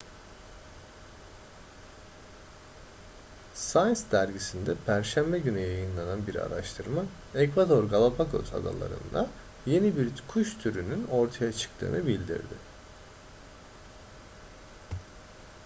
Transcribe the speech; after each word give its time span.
science 3.53 4.01
dergisinde 4.11 4.75
perşembe 4.85 5.39
günü 5.39 5.59
yayınlanan 5.59 6.27
bir 6.27 6.35
araştırma 6.35 7.03
ekvador 7.35 7.83
galapagos 7.83 8.53
adaları'nda 8.53 9.29
yeni 9.65 9.97
bir 9.97 10.09
kuş 10.27 10.57
türünün 10.57 11.07
ortaya 11.07 11.53
çıktığını 11.53 12.07
bildirdi 12.07 12.55